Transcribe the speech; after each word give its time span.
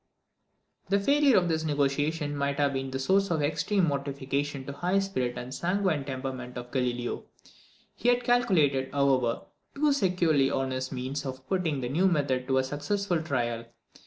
The 0.89 0.99
failure 0.99 1.37
of 1.37 1.47
this 1.47 1.63
negotiation 1.63 2.35
must 2.35 2.57
have 2.57 2.73
been 2.73 2.89
a 2.91 2.97
source 2.97 3.29
of 3.29 3.43
extreme 3.43 3.83
mortification 3.85 4.65
to 4.65 4.71
the 4.71 4.77
high 4.79 4.97
spirit 4.97 5.37
and 5.37 5.53
sanguine 5.53 6.05
temperament 6.05 6.57
of 6.57 6.71
Galileo. 6.71 7.25
He 7.93 8.09
had 8.09 8.23
calculated, 8.23 8.91
however, 8.91 9.43
too 9.75 9.93
securely 9.93 10.49
on 10.49 10.71
his 10.71 10.91
means 10.91 11.23
of 11.23 11.47
putting 11.47 11.81
the 11.81 11.87
new 11.89 12.07
method 12.07 12.47
to 12.47 12.57
a 12.57 12.63
successful 12.63 13.21
trial. 13.21 13.65